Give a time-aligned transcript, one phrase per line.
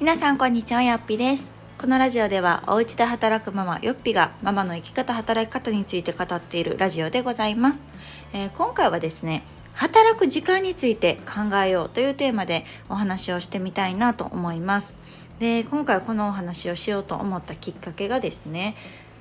[0.00, 1.50] 皆さんこんにちは、やっぴです。
[1.78, 7.82] このラジオでは、お家で働くママ、よっぴがママの生き方、働き方について語っているラジオでございます。
[8.32, 9.42] えー、今回はですね、
[9.74, 14.94] 働く時間について考えようというテーマでお話をしてみたいなと思います。
[15.38, 18.76] で、今回このお話をしようと思ったきっかけがですね、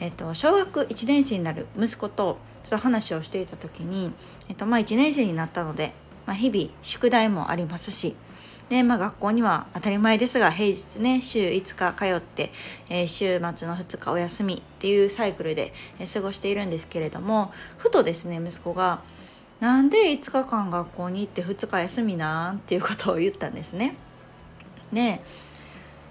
[0.00, 4.10] えっと、小学1年生になる息子とちょ話をしていた時に、
[4.48, 5.92] えっとまあ、1年生になったので、
[6.24, 8.16] まあ、日々宿題もありますし
[8.72, 12.50] で、まあ、学校には当たり前ですが平日ね週5日通って、
[12.88, 19.02] えー、週末の2日お休みっていうサイクルで、えー、過ごしているんですけれどもふとですね息子が
[19.60, 23.94] 「なんで5日間学校に行って2日休みなん?」っていうことを言ったんですね。
[24.90, 25.20] で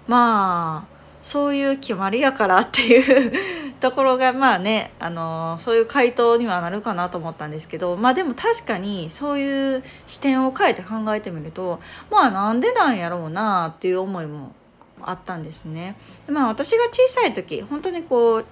[0.06, 0.91] まあ
[1.22, 3.32] そういう決まりやからっていう
[3.80, 14.54] ところがまあね、あのそういう回答にはなるかなと思ったんですけどまあでも確かにそういう視点を変えて考えてみるとまあなんでなんやろうなっていう思いも
[15.00, 15.96] あったんですね。
[16.28, 18.44] まあ私が小さい時本当にこう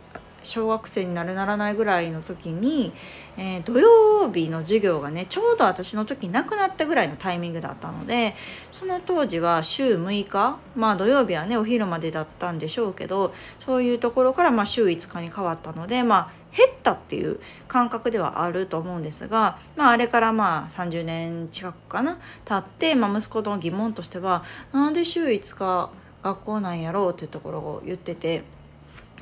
[0.43, 2.93] 小学生になるならないぐらいの時に、
[3.37, 8.35] えー、土曜日の授業がねちょうど私の時なくなったぐらいのタイミングだったので
[8.73, 25.91] その当時は週6日まあ土曜日はねお昼までだったんでしょうけどそういうところからまあ週5日に変わったのでまあ減ったっていう感覚ではあると思うんですが、まあ、あれからまあ30年近くかな経って、まあ、息子の疑問としてはなんで週5日
[26.23, 28.43] 学校なんやろうっていうところを言ってて。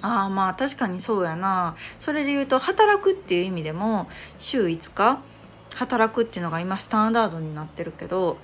[0.02, 5.20] ああまあ確かにそうやなそれで言うと働くっていう意味でも週5日
[5.74, 8.38] 働くっていうのが今スタンダードになってるけど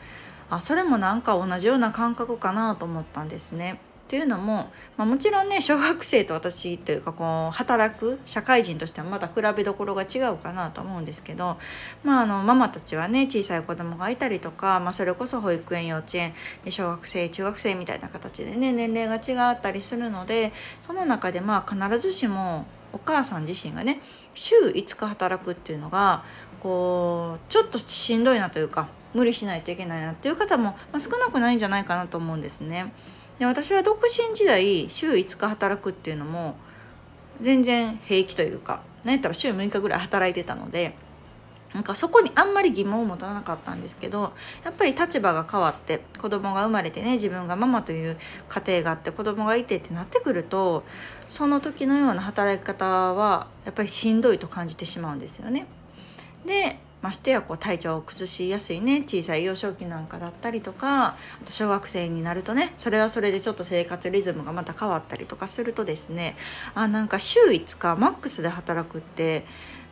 [0.51, 3.81] あそれもなんか同じような感覚かなと思ったんですね。
[4.15, 11.57] っていうのも、まあ、もちろんね小学生と私というかこう働く社会人としてはまた比べどころが違うかなと思うんですけど、
[12.05, 16.33] まあ、あのママたちはね小さい子供がいたりとか、まあ、それこそ保育園幼稚園
[16.65, 20.53] で小学生中学生みたいな形でね年齢が違ったりするので
[20.87, 24.01] その中でまあ必ずしもお母さん自身がね
[24.35, 26.23] 週5日働くっていうのが
[26.63, 32.93] こうちょっとしんどいなというか無理しないといけないなっていう方も、まあ、少なくないんじゃないかなと思うんですね。
[33.39, 36.57] で私は独身時代週5日働くっていうのも
[37.41, 40.95] 全然平気というか何やったら週6日ぐらい働いてたので
[41.75, 44.33] なんかそこにあんまり疑問を持たなかったんですけど
[44.65, 48.17] やっぱり立場が変わって子供が生まれてね自分がママという
[48.49, 50.85] 家庭があって子供がいてってなってくると
[51.29, 55.67] その時のような働き方はやっぱりしんどいと感じてしまうんですよね。
[56.47, 66.35] でましてやこう体調を崩しやすいね小さい幼少期なんかだったりとかあと小学生になるとねそれはそれでちょっと生活リズムがまた変わったりとかするとですね
[66.75, 69.45] あなんか週5日マックスで働くって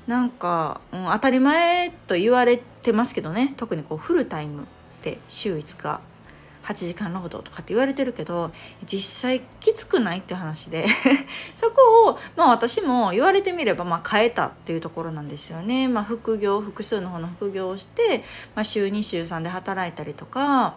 [0.06, 4.67] なんか、うん、当たり前と言われてますけどね特にこうフルタイムっ
[5.03, 6.01] て週5日
[6.65, 8.50] 8時間労働とかって言われてるけど
[8.87, 10.87] 実際きつくないって話で
[11.56, 15.89] そこをまあ私も言われてみればまあ変えたっていうところなんですよね。
[15.89, 18.25] まあ、副業複数の方の副業をして、
[18.55, 20.77] まあ、週2週3で働いたりとか、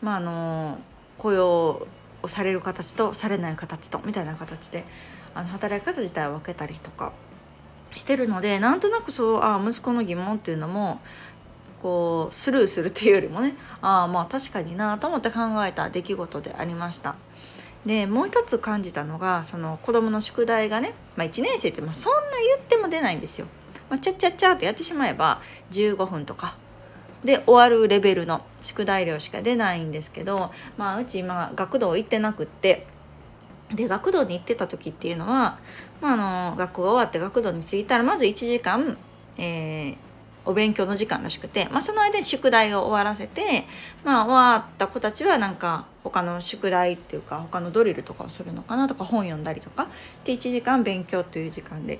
[0.00, 0.78] まあ、あの
[1.18, 1.86] 雇用
[2.22, 4.84] をされる形とされない形とみたいな形で
[5.34, 7.12] あの働き方自体を分けたりとか
[7.94, 11.00] してるのでなんとなくそうあ息子の疑問っていうのも
[11.86, 17.14] こうスルーするっていうよりもねああまあ確かになと思って考えた出来事でありました。
[17.84, 22.18] でもう一つ感じたのがその子供の宿題がね、まあ、1年生ってまあそんな
[22.56, 23.46] 言っても出ないんですよ。
[23.88, 26.56] まあ、チャッチャッチャってやってしまえば15分とか
[27.22, 32.84] で終わるレベルの宿題量しか出ないんですけど、まあ、うち今学童行ってなくって
[33.72, 35.60] で学童に行ってた時っていうのは、
[36.00, 36.12] まあ、
[36.48, 38.98] あの学校が終わって学童に着いたらまず1時間、
[39.38, 39.96] えー、
[40.46, 43.64] お勉強の時間らしくて、まあ、その間に宿題を終わらせて、
[44.04, 49.88] まあ、終わった子たちはなんか他の宿題っていうか他のドリルとかをするのかなとか本読んだりとか
[50.24, 51.98] で1時間勉強という時間で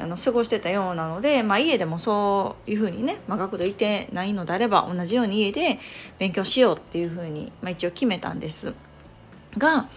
[0.00, 5.78] あの過ごしてたようなので、まあ、家でもそういうふうにね、まあ、学童いてないのであれば同じように家で
[6.18, 8.74] 勉強しようっていうふうに、まあ、一応決めたんです
[9.58, 9.88] が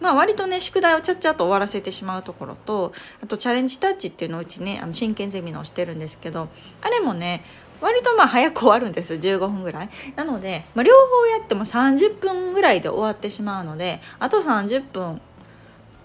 [0.00, 2.92] まあ割とね宿題をちゃっちゃと終わらせてしまうところと
[3.22, 6.48] あとチャレンジタッチっていうのをうちねあの真剣ゼミのをしてるんですけど
[6.80, 7.44] あれもね
[7.80, 9.90] 割とまあ早く終わるんです15分ぐらい。
[10.16, 15.20] なので、まあ、両方やっても30分ぐらいで終わってしまうのであと30分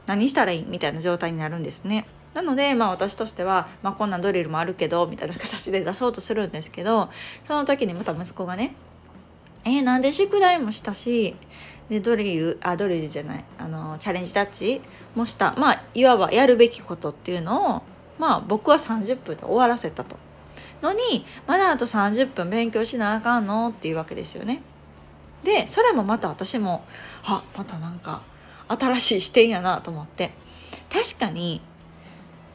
[0.05, 2.05] 何したらいいみたいな状態になるんですね。
[2.33, 7.09] なのでまあ私としては、まあ、こんなドリルもあるけどみたいな形で出そうとするんですけど
[7.43, 8.75] その時にまた息子がね
[9.65, 11.35] えー、なんで宿題もしたし
[11.89, 14.81] でドリルあドリルじゃないあのチャレンジタッチ
[15.15, 15.53] もした。
[15.57, 17.81] まあいわばやるべきことっていうのを
[18.19, 20.17] まあ僕は30分で終わらせたと。
[20.81, 24.61] のにまだあと30分勉強しなあかんのっていうわけですよね。
[25.43, 26.85] でそれもまた私も
[27.23, 28.21] あまたなんか
[28.67, 30.31] 新しい視点やなと思って。
[30.91, 31.61] 確かに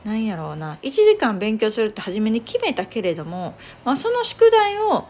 [0.04, 3.54] 何やろうな1時間勉強するって初めに決めたけれども、
[3.84, 5.06] まあ、その宿題を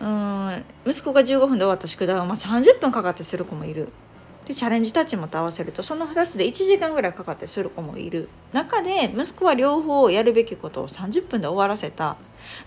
[0.00, 0.64] うん。
[0.86, 3.88] 息子が15分で終わった宿題をまあ30分かかってする子もいる。
[4.46, 8.28] でチャレンジタッチもと合わせるとその2つで1時間ぐらいかかってする子もいる。
[8.52, 12.16] 中で息子は両方やるべきことを30分で終わらせた。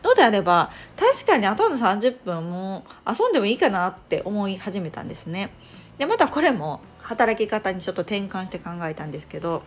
[0.03, 5.49] のであれば確かにあとの30分も遊んでもいいかなって思い始めたんですね。
[5.97, 9.63] でまたこれも働き方にちょっと転換して考えたんですけど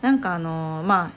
[0.00, 1.10] なんかあのまあ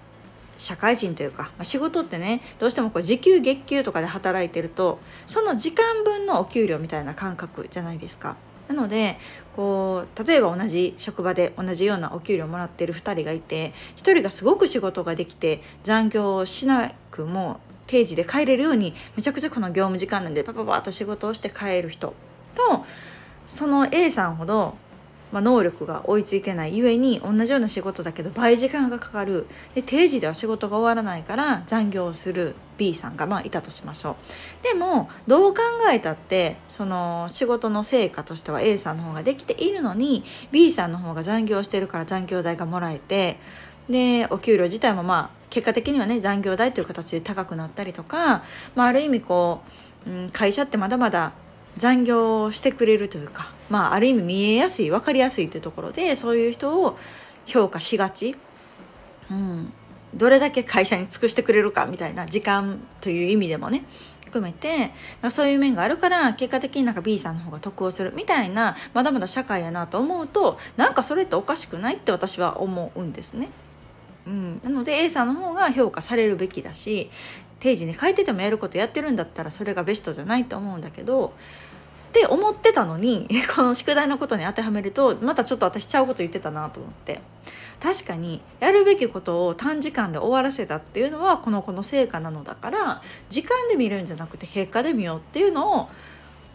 [0.57, 8.37] 社会人というか、まあ、仕事ってねどうしてもこう時給月給とかで働いてるとその時間分のお給料みたいな感覚じゃないですか。
[8.67, 9.17] なので
[9.55, 22.15] こう例えば同じ職場で同じようなお給料もらってる2人がいて1人がすごく仕事ができて残業をしなくも定時で帰れるようにめちゃくちゃこの業務時間なんでパパパッと仕事をして帰る人
[22.55, 22.85] と
[23.45, 24.75] その A さんほど
[25.35, 29.47] まあ、能力が追いついてないゆえに同じような仕事だけど倍時間がかかる。
[29.73, 34.15] で定時では仕事が終わらないから残業する B さんがまあいたとしましょ
[34.61, 34.63] う。
[34.63, 35.59] でもどう考
[35.91, 40.23] えたってその仕事の成果としては A さんの方ができているのに
[40.53, 43.37] B さんの方が残業してるから残業代がもらえて
[43.89, 48.41] でお給料自体もまあ結果的にはね残業代という形で高くなったりとか、
[48.73, 49.63] まあ、ある意味こ
[50.07, 51.33] う、うん、会社ってまだまだ
[51.75, 56.97] 残業してくれるというか、まあ、ある意味見えやすい分かりやすいというところでそういう人を
[57.45, 58.35] 評価しがち、
[59.31, 59.73] うん、
[60.13, 63.85] どれだけ会社に尽くしてくれるかみたいな時間という意味でもね
[64.25, 64.91] 含めて
[65.31, 73.49] そういう面があるから結果的になんか B さんの方が得をするみたいなまだまだ社会やなと思うとなんかそれっておかしくないって私は思うんですね。
[74.27, 77.11] うん、なので A さんの方が評価されるべきだし
[77.59, 81.33] 定時に書いててもやることやってるんだったらそれがベストじゃないと思うんだけど
[82.15, 87.21] って思ってたのに この宿題のことに当てはめるとまたちょっと私ちゃうこと言ってたなと思って。
[87.77, 95.89] 確かにやるべきことを短時間で終わらせたっていうのはこの子の成果なのだから時間で見るんじゃなくて結果で見ようっていうのを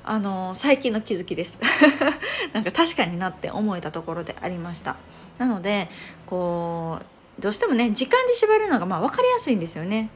[0.03, 1.59] あの最近の気づきです。
[2.55, 4.97] なんか確かになって思えたところでありました。
[5.37, 5.91] なので
[6.25, 6.99] こ
[7.39, 10.09] うどうしてもね時間で縛るのがまあ分かりやすいんですよね。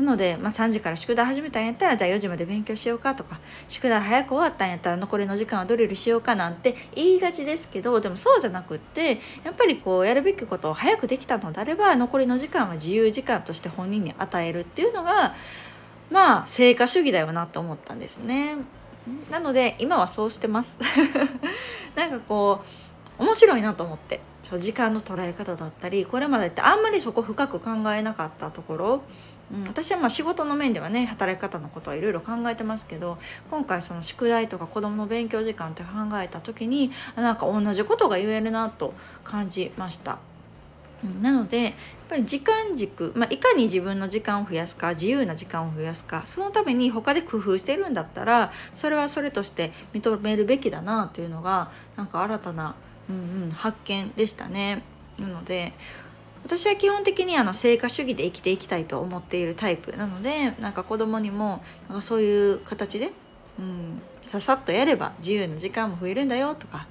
[0.00, 3.38] なので、まあ、3時から宿題始めたんやったらじゃあ4時まで勉強しようかとか
[3.68, 15.34] 宿題早く終わったんやったら残りの時間はドリルしようかなんて言いがちですけどでもそうじゃなくってやっぱりこうやるべきことを早くできたのであれば残りの時間は自由時間として本人に与えるっていうのが
[16.10, 18.56] まあ成果主義だよなと思ったんですね。
[19.30, 20.76] なので今はそうしてます
[21.96, 22.89] なんかこう
[23.20, 24.20] 面白いなと思って
[24.58, 29.02] 時間の捉え方だったりこれまでってあんまりそこ深く考えなかったところ
[29.52, 33.18] うん、私はまあ仕事の面ではね働き方のことはいろいろ考えてますけど
[33.50, 35.88] 今回その宿題とか子どもの勉強時間って考
[36.22, 38.94] えた時になんか同じことが言えるなと
[39.24, 40.18] 感じました。
[41.02, 41.72] うん、なのでやっ
[42.10, 52.74] ぱり時間軸、まあ、いかに自分の時間を増やすか自由な時間を増やすかそのために他で工夫してるんだったらそれはそれとして認めるべきだなというのがなんか新たな、
[53.10, 54.82] うんうん、発見でしたね。
[55.18, 55.72] なので
[56.44, 63.12] 私は基本的にあの成果主義で生きていきたいと思っているタイプなのでなんか子供にもなんかそういう形で、
[63.58, 66.86] うん、ささっとやれば自由な時間も増えるんだよとか、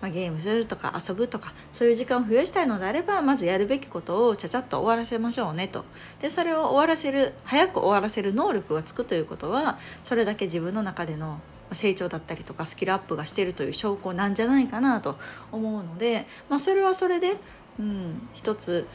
[0.00, 5.84] まあ、ゲームするとか遊ぶとかそういう時間を増やしたいのであればまずやるべきことをちゃちゃっと終わらせましょうねと
[6.20, 11.40] でそれを終わらせる早く終わらせる能力がつくということはそれだけ自分の中での
[11.72, 15.16] 成長だったりとかスキルアップがしてるという証拠なんじゃないかなと
[15.50, 17.36] 思うので、まあ、それはそれで
[17.78, 18.86] うん、一つ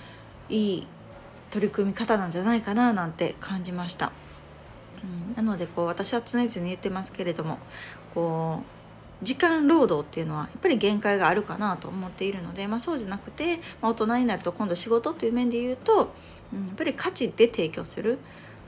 [0.49, 0.87] いい
[1.51, 4.11] 取り組み方なんじゃないかななんて感じました。
[5.03, 7.57] うん、なのでこう私は常々言ってますけれども
[8.13, 8.63] こ
[9.21, 16.13] う時間労働っていうのはやっぱり限界があるかなと思っているので、まあ、そうじゃなくて、まあ、大人になると今度仕事という面で言うと、
[16.53, 18.19] うん、やっぱり価値で提供する、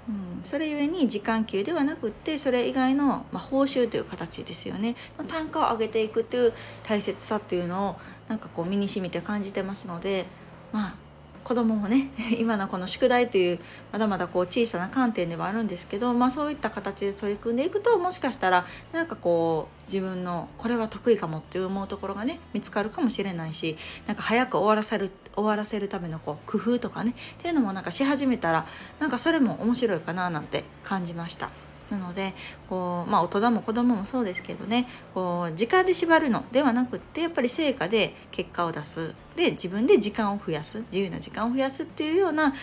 [0.10, 4.96] うん、それゆえに時間給ではなくってそれ以外の、まあ、報酬という形ですよね。
[5.18, 6.54] の単価を上げていくっていう
[6.84, 7.96] 大切さっていうのを
[8.28, 10.26] なんかこう身にしみて感じてますので
[10.72, 10.96] まあ
[11.44, 13.60] 子供もね 今のこの宿題という
[13.92, 23.78] まだまだこう小さな観点ではあるんですけど、まあ、そういった形で取り組んでいくともしかしたらなんかこう自分のこれは得意かもって思うところがね見つかるかもしれないし
[24.08, 28.66] なんか早く終わらせる終わらせるためのこう工夫とかねっていうのもなんかし始めたら
[29.00, 31.50] なんかそれも面白いかななんて感じました。
[31.92, 32.34] なので
[32.70, 39.14] こう、まあ、大人も子供もそうですけどねこう時間で縛るのではなくってやっぱり成果で結果を出す。
[39.36, 40.80] で自分で時間を増やす。
[40.92, 42.54] 自由な時間を増やすっていうような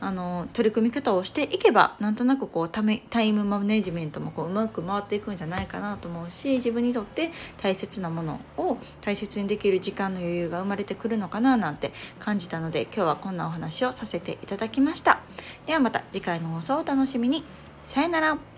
[0.00, 2.82] あの取り組み方をしていけばなんとなくこうタ
[3.22, 7.30] イムマネジメントもこううまく回っていくんじゃないかなと思うし自分にとって
[7.60, 15.20] 大切なものを大切にできる時間の余裕が生まれてくるのかななんて感じたので今日はこんなお話をさせていただきました。
[15.66, 17.44] ではまた次回の放送をお楽しみに。
[17.84, 18.57] さよなら。